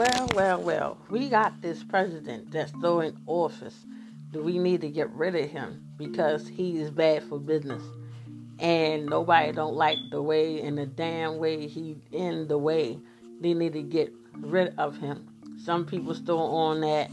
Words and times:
Well, 0.00 0.30
well, 0.34 0.62
well. 0.62 0.98
We 1.10 1.28
got 1.28 1.60
this 1.60 1.84
president 1.84 2.52
that's 2.52 2.70
still 2.70 3.02
in 3.02 3.18
office. 3.26 3.84
Do 4.32 4.42
we 4.42 4.58
need 4.58 4.80
to 4.80 4.88
get 4.88 5.10
rid 5.10 5.36
of 5.36 5.50
him 5.50 5.84
because 5.98 6.48
he 6.48 6.78
is 6.78 6.90
bad 6.90 7.22
for 7.24 7.38
business? 7.38 7.82
And 8.58 9.04
nobody 9.04 9.52
don't 9.52 9.74
like 9.74 9.98
the 10.10 10.22
way 10.22 10.62
and 10.62 10.78
the 10.78 10.86
damn 10.86 11.36
way 11.36 11.66
he 11.66 11.98
in 12.12 12.48
the 12.48 12.56
way. 12.56 12.98
They 13.42 13.52
need 13.52 13.74
to 13.74 13.82
get 13.82 14.10
rid 14.38 14.72
of 14.78 14.96
him. 14.96 15.28
Some 15.62 15.84
people 15.84 16.14
still 16.14 16.40
on 16.40 16.80
that. 16.80 17.10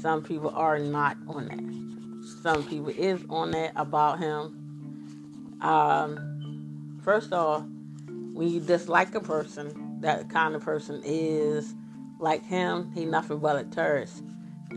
Some 0.00 0.22
people 0.22 0.48
are 0.48 0.78
not 0.78 1.18
on 1.28 1.48
that. 1.48 2.42
Some 2.42 2.66
people 2.66 2.88
is 2.88 3.22
on 3.28 3.50
that 3.50 3.72
about 3.76 4.18
him. 4.18 5.58
Um, 5.60 7.00
first 7.04 7.34
off, 7.34 7.64
when 8.06 8.48
you 8.48 8.60
dislike 8.60 9.14
a 9.14 9.20
person, 9.20 9.98
that 10.00 10.30
kind 10.30 10.54
of 10.54 10.62
person 10.62 11.02
is 11.04 11.74
like 12.24 12.44
him. 12.44 12.90
He 12.94 13.04
nothing 13.04 13.38
but 13.38 13.56
a 13.56 13.64
terrorist, 13.64 14.24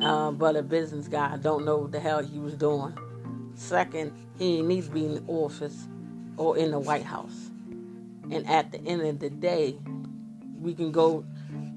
uh, 0.01 0.31
but 0.31 0.55
a 0.55 0.61
business 0.61 1.07
guy. 1.07 1.37
Don't 1.37 1.65
know 1.65 1.77
what 1.77 1.93
the 1.93 1.99
hell 1.99 2.21
he 2.21 2.37
was 2.37 2.53
doing. 2.53 2.95
Second, 3.55 4.11
he 4.37 4.61
needs 4.61 4.87
to 4.87 4.93
be 4.93 5.05
in 5.05 5.15
the 5.15 5.23
office 5.27 5.87
or 6.35 6.57
in 6.57 6.71
the 6.71 6.79
White 6.79 7.05
House. 7.05 7.49
And 8.29 8.45
at 8.47 8.71
the 8.71 8.79
end 8.85 9.01
of 9.01 9.19
the 9.19 9.29
day, 9.29 9.77
we 10.61 10.75
can 10.75 10.91
go 10.91 11.25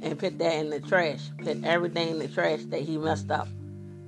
and 0.02 0.18
put 0.18 0.38
that 0.40 0.54
in 0.56 0.70
the 0.70 0.80
trash. 0.80 1.30
Put 1.38 1.64
everything 1.64 2.08
in 2.08 2.18
the 2.18 2.28
trash 2.28 2.60
that 2.64 2.80
he 2.80 2.98
messed 2.98 3.30
up. 3.30 3.48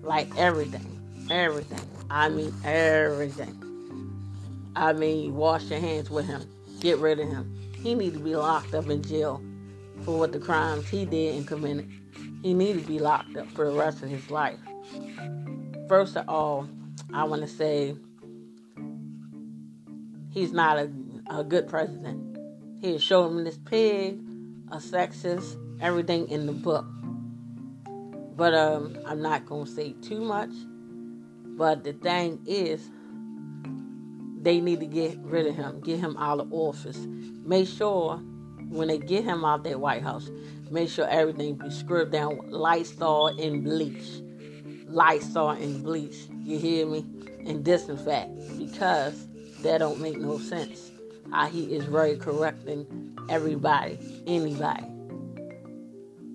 Like 0.03 0.37
everything. 0.37 1.01
Everything. 1.31 1.89
I 2.11 2.29
mean 2.29 2.53
everything. 2.65 3.59
I 4.75 4.93
mean 4.93 5.37
wash 5.37 5.65
your 5.67 5.79
hands 5.79 6.11
with 6.11 6.27
him. 6.27 6.43
Get 6.81 6.99
rid 6.99 7.21
of 7.21 7.29
him. 7.29 7.57
He 7.81 7.95
needs 7.95 8.17
to 8.17 8.23
be 8.23 8.35
locked 8.35 8.75
up 8.75 8.91
in 8.91 9.03
jail 9.03 9.41
for 10.05 10.19
what 10.19 10.33
the 10.33 10.39
crimes 10.39 10.89
he 10.89 11.05
did 11.05 11.37
and 11.37 11.47
committed. 11.47 11.89
He 12.43 12.55
needed 12.55 12.83
to 12.83 12.89
be 12.89 12.99
locked 12.99 13.37
up 13.37 13.49
for 13.53 13.71
the 13.71 13.77
rest 13.77 14.03
of 14.03 14.09
his 14.09 14.31
life. 14.31 14.59
First 15.89 16.17
of 16.17 16.29
all, 16.29 16.69
I 17.15 17.25
want 17.25 17.43
to 17.43 17.49
say 17.49 17.95
he's 20.31 20.53
not 20.53 20.79
a, 20.79 20.91
a 21.31 21.45
good 21.45 21.69
president. 21.69 22.39
He 22.81 22.99
showed 22.99 23.29
him 23.29 23.45
this 23.45 23.59
pig, 23.59 24.21
a 24.71 24.77
sexist, 24.79 25.57
everything 25.81 26.29
in 26.29 26.47
the 26.47 26.53
book. 26.53 26.87
But 28.35 28.55
um, 28.55 28.99
I'm 29.07 29.23
not 29.23 29.47
going 29.47 29.67
to 29.67 29.71
say 29.71 29.93
too 30.03 30.21
much. 30.21 30.51
But 31.45 31.85
the 31.85 31.93
thing 31.93 32.41
is, 32.47 32.91
they 34.41 34.61
need 34.61 34.81
to 34.81 34.87
get 34.87 35.19
rid 35.19 35.47
of 35.47 35.55
him, 35.55 35.81
get 35.81 36.01
him 36.01 36.17
out 36.19 36.41
of 36.41 36.53
office. 36.53 36.99
Make 37.45 37.69
sure 37.69 38.21
when 38.73 38.89
they 38.89 38.99
get 38.99 39.25
him 39.25 39.45
out 39.45 39.65
that 39.65 39.79
White 39.79 40.03
House, 40.03 40.31
make 40.71 40.89
sure 40.89 41.07
everything 41.09 41.55
be 41.57 41.71
scrubbed 41.71 42.13
down 42.13 42.39
with 42.39 42.51
Lysol 42.51 43.29
and 43.29 43.63
bleach. 43.63 44.23
Lysol 44.87 45.51
and 45.51 45.83
bleach. 45.83 46.17
You 46.43 46.59
hear 46.59 46.87
me? 46.87 47.05
And 47.45 47.65
disinfect 47.65 48.31
because 48.59 49.27
that 49.63 49.79
don't 49.79 50.01
make 50.01 50.19
no 50.19 50.39
sense. 50.39 50.91
How 51.31 51.47
he 51.49 51.75
is 51.75 51.85
very 51.85 52.17
correcting 52.17 53.17
everybody, 53.29 53.99
anybody. 54.27 54.87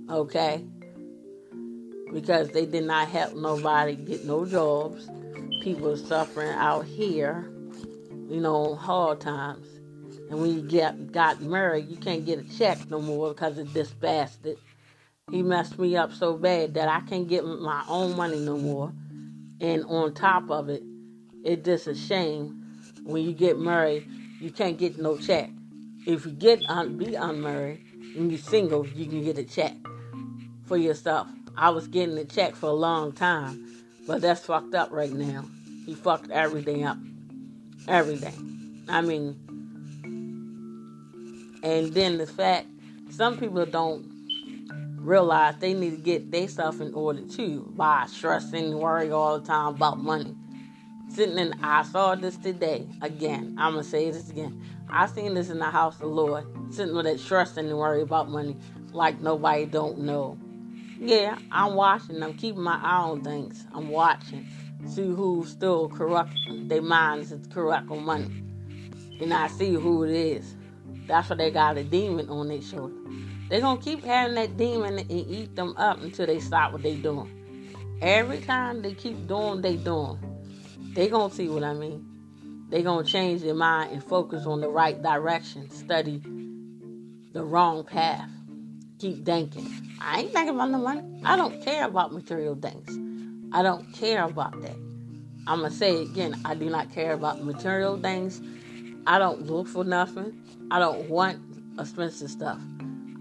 Okay? 0.10 0.64
Because 2.14 2.50
they 2.50 2.66
did 2.66 2.86
not 2.86 3.08
help 3.08 3.36
nobody 3.36 3.96
get 3.96 4.26
no 4.26 4.46
jobs. 4.46 5.10
People 5.62 5.98
suffering 5.98 6.52
out 6.52 6.86
here, 6.86 7.50
you 8.30 8.40
know, 8.40 8.76
hard 8.76 9.20
times. 9.20 9.77
And 10.30 10.42
when 10.42 10.54
you 10.54 10.62
get 10.62 11.12
got 11.12 11.42
married, 11.42 11.88
you 11.88 11.98
can't 11.98 12.26
get 12.26 12.40
a 12.40 12.58
check 12.58 12.90
no 12.90 13.02
more 13.02 13.30
because 13.30 13.58
of 13.58 13.74
this 13.74 13.92
bastard. 13.92 14.58
He 15.32 15.42
messed 15.42 15.78
me 15.80 15.96
up 15.96 16.14
so 16.14 16.38
bad 16.38 16.74
that 16.76 16.90
I 16.90 17.02
can't 17.02 17.28
get 17.28 17.46
my 17.46 17.84
own 17.88 18.16
money 18.16 18.40
no 18.40 18.58
more. 18.58 18.94
And 19.60 19.84
on 19.86 20.14
top 20.14 20.50
of 20.50 20.70
it, 20.70 20.84
it's 21.44 21.66
just 21.66 21.88
a 21.88 21.96
shame 21.96 22.58
when 23.08 23.24
you 23.24 23.32
get 23.32 23.58
married, 23.58 24.06
you 24.42 24.52
can't 24.52 24.78
get 24.78 24.98
no 24.98 25.18
check. 25.18 25.50
If 26.06 26.26
you 26.26 26.32
get 26.34 26.62
un- 26.68 26.98
be 26.98 27.16
unmarried 27.16 27.80
and 28.18 28.30
you're 28.30 28.40
single, 28.40 28.86
you 28.86 29.06
can 29.06 29.24
get 29.24 29.38
a 29.38 29.44
check 29.44 29.74
for 30.66 30.78
yourself. 30.78 31.28
I 31.56 31.70
was 31.70 31.88
getting 31.88 32.18
a 32.18 32.26
check 32.26 32.56
for 32.56 32.68
a 32.68 32.74
long 32.74 33.14
time, 33.14 33.66
but 34.06 34.22
that's 34.22 34.46
fucked 34.46 34.76
up 34.76 34.92
right 34.92 35.12
now. 35.12 35.46
He 35.86 35.96
fucked 35.96 36.30
everything 36.32 36.84
up. 36.84 36.98
Everything. 37.88 38.84
I 38.90 39.02
mean, 39.02 39.40
and 41.64 41.94
then 41.94 42.18
the 42.18 42.28
fact 42.28 42.68
some 43.10 43.38
people 43.38 43.66
don't 43.66 44.06
realize 44.98 45.56
they 45.60 45.74
need 45.74 45.92
to 45.92 45.98
get 45.98 46.32
their 46.32 46.48
stuff 46.48 46.82
in 46.82 46.94
order 46.94 47.22
too 47.22 47.72
by 47.76 48.06
stressing 48.08 48.66
and 48.66 48.80
worrying 48.80 49.14
all 49.14 49.40
the 49.40 49.48
time 49.48 49.76
about 49.76 50.00
money. 50.00 50.36
Sitting 51.10 51.38
in, 51.38 51.54
I 51.64 51.84
saw 51.84 52.16
this 52.16 52.36
today 52.38 52.88
again. 53.02 53.56
I'm 53.58 53.74
gonna 53.74 53.84
say 53.84 54.12
this 54.12 54.30
again. 54.30 54.62
I 54.90 55.06
seen 55.06 55.34
this 55.34 55.50
in 55.50 55.60
the 55.60 55.72
house 55.72 55.96
of 55.96 56.02
the 56.02 56.08
Lord, 56.08 56.46
sitting 56.74 56.96
with 56.96 57.06
that 57.06 57.20
stressing 57.20 57.70
and 57.70 57.78
worry 57.78 58.02
about 58.02 58.30
money 58.30 58.58
like 58.92 59.22
nobody 59.22 59.66
don't 59.66 60.00
know. 60.00 60.38
Yeah, 61.00 61.38
I'm 61.52 61.76
watching. 61.76 62.22
I'm 62.22 62.34
keeping 62.34 62.64
my 62.64 62.80
eye 62.82 62.98
on 62.98 63.24
things. 63.24 63.66
I'm 63.74 63.90
watching, 63.90 64.46
see 64.86 65.08
who's 65.08 65.50
still 65.50 65.90
corrupt. 65.90 66.34
Their 66.68 66.82
minds 66.82 67.32
is 67.32 67.48
corrupt 67.48 67.90
on 67.90 68.04
money, 68.04 68.44
and 69.22 69.34
I 69.34 69.48
see 69.48 69.74
who 69.74 70.04
it 70.04 70.12
is. 70.12 70.56
That's 71.08 71.30
why 71.30 71.36
they 71.36 71.52
got 71.52 71.78
a 71.78 71.84
demon 71.84 72.30
on 72.30 72.50
their 72.50 72.62
shoulder. 72.62 72.94
They're 73.50 73.62
gonna 73.62 73.82
keep 73.82 74.04
having 74.04 74.36
that 74.36 74.58
demon 74.58 75.00
and 75.00 75.12
eat 75.12 75.56
them 75.56 75.74
up 75.78 76.02
until 76.02 76.26
they 76.26 76.40
stop 76.40 76.74
what 76.74 76.84
they 76.84 76.96
doing. 76.96 77.32
Every 78.02 78.40
time 78.40 78.82
they 78.82 78.94
keep 78.94 79.28
doing 79.28 79.48
what 79.48 79.62
they 79.62 79.78
doing, 79.78 80.20
they 80.94 81.08
gonna 81.08 81.34
see 81.34 81.48
what 81.48 81.64
I 81.64 81.74
mean. 81.74 82.06
They 82.70 82.84
gonna 82.84 83.06
change 83.06 83.42
their 83.42 83.54
mind 83.54 83.94
and 83.94 84.04
focus 84.04 84.46
on 84.46 84.60
the 84.60 84.70
right 84.70 85.02
direction. 85.02 85.70
Study 85.70 86.22
the 87.32 87.44
wrong 87.44 87.84
path. 87.86 88.30
Keep 89.00 89.26
thinking. 89.26 89.68
I 90.02 90.22
ain't 90.22 90.34
thinking 90.34 90.56
about 90.56 90.72
no 90.72 90.80
money. 90.80 91.04
I 91.24 91.36
don't 91.36 91.62
care 91.64 91.86
about 91.86 92.14
material 92.14 92.56
things. 92.56 93.00
I 93.54 93.62
don't 93.62 93.92
care 93.94 94.24
about 94.24 94.62
that. 94.62 94.76
I'm 95.48 95.62
gonna 95.62 95.72
say 95.72 96.02
it 96.02 96.10
again. 96.10 96.36
I 96.44 96.56
do 96.56 96.70
not 96.70 96.92
care 96.92 97.14
about 97.14 97.44
material 97.44 97.98
things. 97.98 98.42
I 99.08 99.20
don't 99.20 99.46
look 99.46 99.68
for 99.68 99.86
nothing. 99.86 100.38
I 100.70 100.80
don't 100.80 101.10
want 101.10 101.40
expensive 101.80 102.30
stuff. 102.30 102.60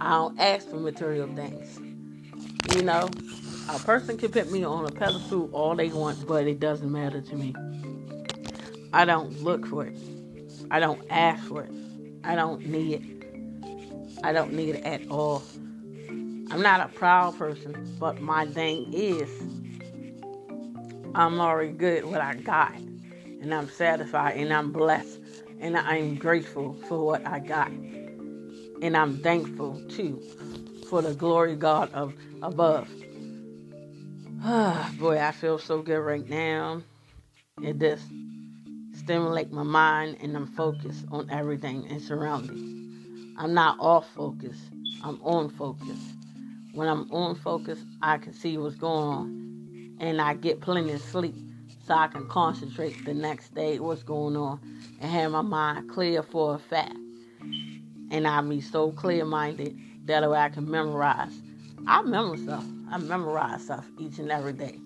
I 0.01 0.11
don't 0.11 0.39
ask 0.41 0.69
for 0.69 0.79
material 0.79 1.29
things. 1.37 1.79
You 2.75 2.83
know, 2.83 3.09
a 3.71 3.79
person 3.79 4.19
can 4.19 4.33
put 4.33 4.51
me 4.51 4.65
on 4.65 4.85
a 4.85 4.91
pedestal 4.91 5.49
all 5.53 5.77
they 5.77 5.89
want, 5.89 6.27
but 6.27 6.49
it 6.49 6.59
doesn't 6.59 6.91
matter 6.91 7.21
to 7.21 7.37
me. 7.37 7.55
I 8.93 9.05
don't 9.05 9.41
look 9.45 9.65
for 9.65 9.87
it. 9.87 9.97
I 10.73 10.81
don't 10.81 11.01
ask 11.09 11.45
for 11.45 11.63
it. 11.63 11.71
I 12.25 12.35
don't 12.35 12.67
need 12.67 12.95
it. 12.95 14.21
I 14.25 14.33
don't 14.33 14.55
need 14.55 14.75
it 14.75 14.85
at 14.85 15.09
all. 15.09 15.45
I'm 16.09 16.63
not 16.63 16.81
a 16.81 16.89
proud 16.89 17.39
person, 17.39 17.97
but 18.01 18.21
my 18.21 18.45
thing 18.47 18.93
is, 18.93 19.31
I'm 21.15 21.41
already 21.41 21.71
good 21.71 22.05
what 22.07 22.21
I 22.21 22.35
got, 22.35 22.75
and 22.75 23.55
I'm 23.55 23.69
satisfied, 23.69 24.37
and 24.37 24.53
I'm 24.53 24.73
blessed, 24.73 25.21
and 25.61 25.77
I'm 25.77 26.17
grateful 26.17 26.75
for 26.89 27.05
what 27.05 27.27
I 27.27 27.41
got, 27.41 27.69
and 27.69 28.97
I'm 28.97 29.19
thankful 29.19 29.81
too 29.89 30.21
for 30.89 31.03
the 31.03 31.15
glory 31.15 31.57
God 31.57 31.93
of 31.93 32.15
above. 32.43 32.89
Boy, 34.99 35.21
I 35.21 35.33
feel 35.33 35.59
so 35.59 35.83
good 35.83 35.99
right 35.99 36.29
now. 36.29 36.83
It 37.63 37.79
just 37.79 38.05
stimulate 38.95 39.51
my 39.51 39.63
mind, 39.63 40.19
and 40.21 40.37
I'm 40.37 40.47
focused 40.47 41.05
on 41.11 41.29
everything 41.31 41.87
and 41.89 42.01
surroundings. 42.01 43.35
I'm 43.39 43.55
not 43.55 43.79
off 43.81 44.09
focus. 44.15 44.57
I'm 45.03 45.21
on 45.23 45.49
focus. 45.51 45.99
When 46.73 46.89
I'm 46.89 47.11
on 47.11 47.35
focus, 47.35 47.79
I 48.03 48.19
can 48.19 48.33
see 48.33 48.59
what's 48.59 48.77
going 48.77 49.09
on, 49.09 49.97
and 50.01 50.21
I 50.21 50.35
get 50.35 50.61
plenty 50.61 50.93
of 50.93 51.01
sleep 51.01 51.35
so 51.87 51.95
I 51.95 52.09
can 52.09 52.27
concentrate 52.29 53.05
the 53.05 53.15
next 53.15 53.55
day 53.55 53.79
what's 53.79 54.03
going 54.03 54.37
on 54.37 54.61
and 55.01 55.11
have 55.11 55.31
my 55.31 55.43
mind 55.43 55.89
clear 55.89 56.23
for 56.23 56.57
a 56.57 56.59
fact. 56.59 56.97
And 58.11 58.27
I 58.27 58.41
be 58.41 58.61
so 58.61 58.91
clear 58.91 59.25
minded 59.25 59.79
that 60.07 60.29
way 60.29 60.39
I 60.39 60.49
can 60.49 60.69
memorize. 60.69 61.33
I 61.87 62.01
remember 62.01 62.37
stuff. 62.37 62.65
I 62.91 62.99
memorize 62.99 63.65
stuff 63.65 63.87
each 63.99 64.19
and 64.19 64.31
every 64.31 64.53
day. 64.53 64.81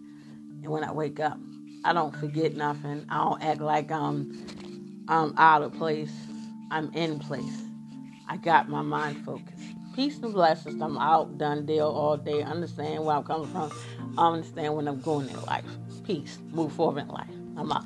And 0.62 0.68
when 0.68 0.84
I 0.84 0.92
wake 0.92 1.20
up, 1.20 1.38
I 1.84 1.94
don't 1.94 2.14
forget 2.14 2.54
nothing. 2.54 3.06
I 3.08 3.18
don't 3.24 3.42
act 3.42 3.60
like 3.60 3.90
I'm 3.90 5.06
I'm 5.08 5.34
out 5.38 5.62
of 5.62 5.72
place. 5.74 6.12
I'm 6.70 6.92
in 6.94 7.18
place. 7.18 7.62
I 8.28 8.36
got 8.36 8.68
my 8.68 8.82
mind 8.82 9.24
focused. 9.24 9.59
Peace 10.00 10.18
and 10.22 10.32
blessings. 10.32 10.80
I'm 10.80 10.96
out, 10.96 11.36
done 11.36 11.66
deal 11.66 11.86
all 11.88 12.16
day. 12.16 12.40
Understand 12.42 13.04
where 13.04 13.16
I'm 13.16 13.22
coming 13.22 13.48
from. 13.48 13.70
I 14.16 14.28
understand 14.28 14.74
when 14.74 14.88
I'm 14.88 15.02
going 15.02 15.28
in 15.28 15.38
life. 15.42 15.66
Peace. 16.04 16.38
Move 16.52 16.72
forward 16.72 17.02
in 17.02 17.08
life. 17.08 17.28
I'm 17.58 17.70
out. 17.70 17.84